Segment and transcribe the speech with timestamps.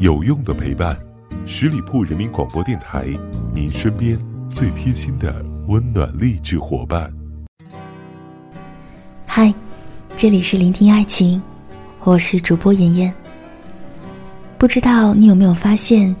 [0.00, 0.96] 有用的陪伴，
[1.44, 3.06] 十里铺人民广播电台，
[3.54, 7.12] 您身边最贴心的温暖励志伙伴。
[9.26, 9.52] 嗨，
[10.16, 11.42] 这里是聆听爱情，
[12.02, 13.12] 我是主播妍妍。
[14.56, 16.16] 不知道你有没有发现，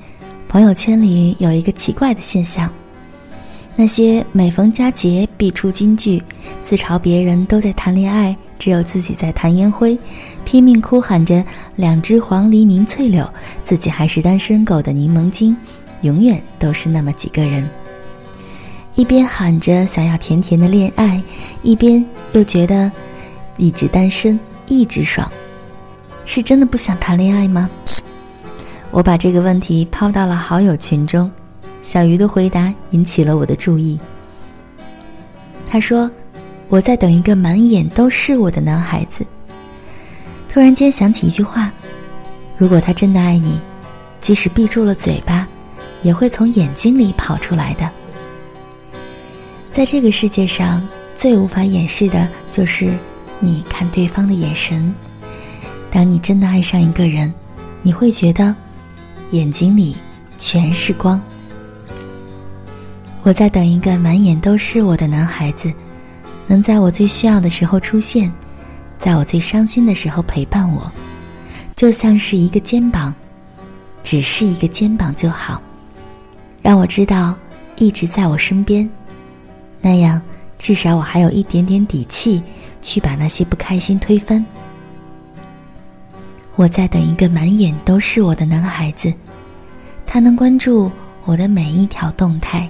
[0.46, 2.70] 朋友圈里有一个奇怪的现象：
[3.76, 6.22] 那些每逢佳节必出金句，
[6.62, 8.36] 自嘲别人都在谈恋爱。
[8.60, 9.98] 只有自己在弹烟灰，
[10.44, 11.42] 拼命哭喊着
[11.76, 13.26] “两只黄鹂鸣翠柳”，
[13.64, 15.56] 自己还是单身狗的柠檬精，
[16.02, 17.66] 永远都是那么几个人。
[18.96, 21.20] 一边喊着想要甜甜的恋爱，
[21.62, 22.92] 一边又觉得
[23.56, 25.26] 一直单身一直爽，
[26.26, 27.70] 是真的不想谈恋爱吗？
[28.90, 31.30] 我把这个问题抛到了好友群中，
[31.82, 33.98] 小鱼的回答引起了我的注意。
[35.66, 36.10] 他说。
[36.70, 39.26] 我在等一个满眼都是我的男孩子。
[40.48, 41.68] 突然间想起一句话：
[42.56, 43.60] 如果他真的爱你，
[44.20, 45.48] 即使闭住了嘴巴，
[46.02, 47.90] 也会从眼睛里跑出来的。
[49.72, 50.86] 在这个世界上，
[51.16, 52.94] 最无法掩饰的就是
[53.40, 54.94] 你看对方的眼神。
[55.90, 57.34] 当你真的爱上一个人，
[57.82, 58.54] 你会觉得
[59.32, 59.96] 眼睛里
[60.38, 61.20] 全是光。
[63.24, 65.72] 我在等一个满眼都是我的男孩子。
[66.50, 68.28] 能在我最需要的时候出现，
[68.98, 70.90] 在我最伤心的时候陪伴我，
[71.76, 73.14] 就像是一个肩膀，
[74.02, 75.62] 只是一个肩膀就好，
[76.60, 77.36] 让我知道
[77.76, 78.90] 一直在我身边，
[79.80, 80.20] 那样
[80.58, 82.42] 至少我还有一点点底气
[82.82, 84.44] 去把那些不开心推翻。
[86.56, 89.14] 我在等一个满眼都是我的男孩子，
[90.04, 90.90] 他能关注
[91.24, 92.68] 我的每一条动态，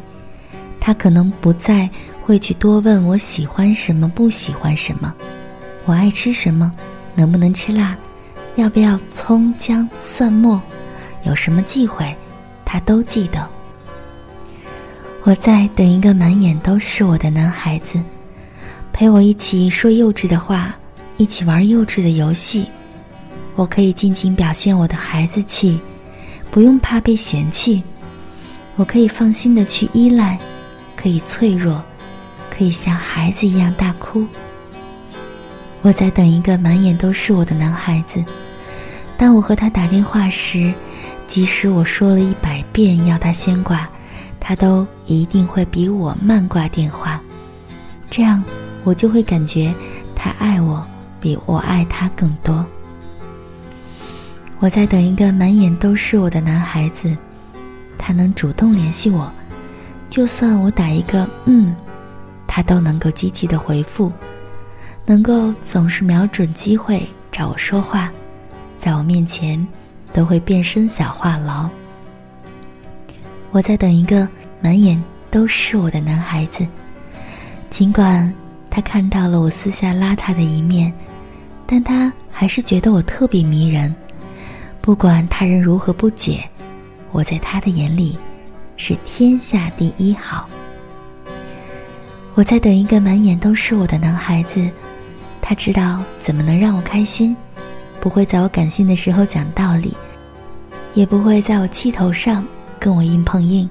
[0.80, 1.88] 他可能不再。
[2.22, 5.12] 会去多问我喜欢什么，不喜欢什么，
[5.84, 6.70] 我爱吃什么，
[7.16, 7.96] 能不能吃辣，
[8.54, 10.62] 要不要葱姜蒜末，
[11.24, 12.14] 有什么忌讳，
[12.64, 13.44] 他都记得。
[15.24, 18.00] 我在等一个满眼都是我的男孩子，
[18.92, 20.72] 陪我一起说幼稚的话，
[21.16, 22.64] 一起玩幼稚的游戏，
[23.56, 25.80] 我可以尽情表现我的孩子气，
[26.48, 27.82] 不用怕被嫌弃，
[28.76, 30.38] 我可以放心的去依赖，
[31.00, 31.82] 可以脆弱。
[32.50, 34.26] 可以像孩子一样大哭。
[35.80, 38.22] 我在等一个满眼都是我的男孩子。
[39.16, 40.74] 当我和他打电话时，
[41.26, 43.88] 即使我说了一百遍要他先挂，
[44.38, 47.18] 他都一定会比我慢挂电话。
[48.10, 48.44] 这样，
[48.84, 49.72] 我就会感觉
[50.14, 50.86] 他爱我
[51.18, 52.62] 比我爱他更多。
[54.58, 57.16] 我在等一个满眼都是我的男孩子。
[57.96, 59.32] 他能主动联系我，
[60.10, 61.74] 就算我打一个嗯。
[62.52, 64.12] 他都能够积极的回复，
[65.06, 68.10] 能够总是瞄准机会找我说话，
[68.76, 69.64] 在我面前
[70.12, 71.68] 都会变身小话痨。
[73.52, 74.28] 我在等一个
[74.60, 75.00] 满眼
[75.30, 76.66] 都是我的男孩子，
[77.70, 78.34] 尽管
[78.68, 80.92] 他看到了我私下邋遢的一面，
[81.66, 83.94] 但他还是觉得我特别迷人。
[84.80, 86.42] 不管他人如何不解，
[87.12, 88.18] 我在他的眼里
[88.82, 90.48] 是天下第一好。
[92.32, 94.66] 我在等一个满眼都是我的男孩子，
[95.42, 97.36] 他知道怎么能让我开心，
[98.00, 99.94] 不会在我感性的时候讲道理，
[100.94, 102.42] 也不会在我气头上
[102.78, 103.68] 跟我硬碰硬。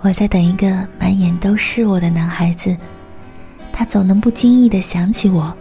[0.00, 2.76] 我在等一个满眼都是我的男孩子，
[3.72, 5.54] 他总能不经意的想起我，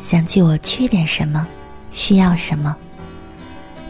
[0.00, 1.46] 想起我缺点什么，
[1.92, 2.76] 需要什么。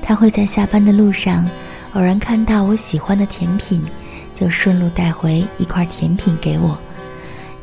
[0.03, 1.49] 他会在下班的路上
[1.95, 3.83] 偶然看到我喜欢的甜品，
[4.35, 6.79] 就顺路带回一块甜品给我。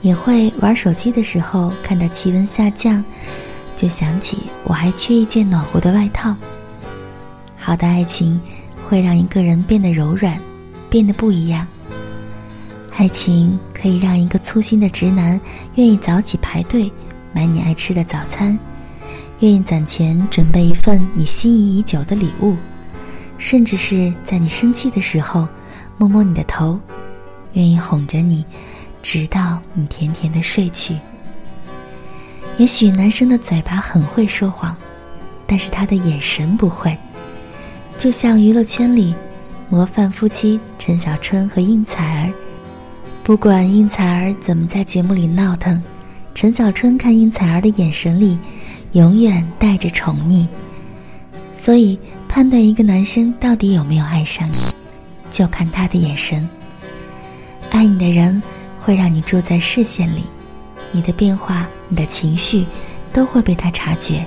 [0.02, 3.04] 也会玩手机的时候看到气温下降，
[3.76, 6.36] 就想起我还缺一件暖和的外套。
[7.58, 8.40] 好的爱情
[8.88, 10.40] 会让一个人变得柔软，
[10.90, 11.66] 变得不一样。
[12.96, 15.40] 爱情可以让一个粗心的直男
[15.76, 16.92] 愿意早起排队
[17.34, 18.58] 买你爱吃的早餐，
[19.40, 22.56] 愿意攒钱准备一份你心仪已久的礼物，
[23.38, 25.48] 甚至是在你生气的时候
[25.98, 26.80] 摸摸你的头，
[27.54, 28.46] 愿意哄着你。
[29.04, 30.98] 直到你甜甜的睡去。
[32.58, 34.76] 也许男生的嘴巴很会说谎，
[35.46, 36.98] 但是他的眼神不会。
[37.98, 39.16] 就像娱乐圈里
[39.70, 42.34] 模范夫妻陈小春和应采儿，
[43.24, 45.82] 不管应采儿怎么在节目里闹腾，
[46.34, 48.38] 陈小春看应采儿的眼神里
[48.92, 50.46] 永远带着宠溺。
[51.62, 51.98] 所以
[52.38, 54.60] 判断一个男生到底有没有爱上你，
[55.32, 56.48] 就看他的眼神。
[57.72, 58.40] 爱你的人。
[58.80, 60.22] 会让你住在视线里，
[60.92, 62.66] 你的变化、你的情绪，
[63.12, 64.24] 都会被他察觉。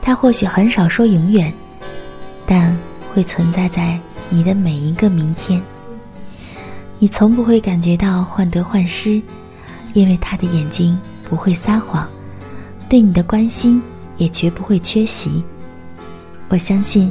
[0.00, 1.52] 他或许很少说永远，
[2.46, 2.76] 但
[3.12, 4.00] 会存在在
[4.30, 5.62] 你的每一个明天。
[6.98, 9.22] 你从不会感觉到患得患失，
[9.92, 10.98] 因为他的眼睛
[11.28, 12.08] 不会撒谎，
[12.88, 13.80] 对你的关心
[14.16, 15.44] 也绝不会缺席。
[16.52, 17.10] 我相信，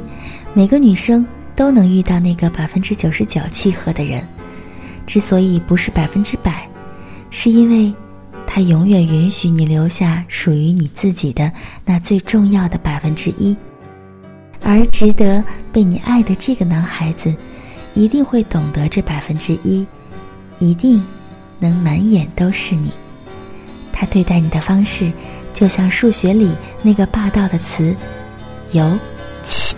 [0.54, 4.24] 每个女生都能遇到那个百分之九十九契合的人。
[5.04, 6.64] 之所以不是百分之百，
[7.28, 7.92] 是因为。
[8.44, 11.50] 他永远允许你留下属于你自己的
[11.86, 13.56] 那最重要的百分之一，
[14.62, 15.42] 而值得
[15.72, 17.34] 被你爱的这个男孩子，
[17.94, 19.86] 一定会懂得这百分之一，
[20.58, 21.02] 一定
[21.58, 22.92] 能满眼都是你。
[23.90, 25.10] 他对待你的方式，
[25.54, 26.50] 就像数学里
[26.82, 27.94] 那个霸道的词
[28.72, 28.98] “有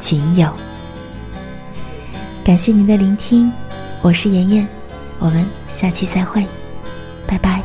[0.05, 0.53] 仅有”。
[2.45, 3.51] 感谢您的聆听，
[4.03, 4.69] 我是妍妍，
[5.19, 6.47] 我们下期再会，
[7.27, 7.63] 拜拜。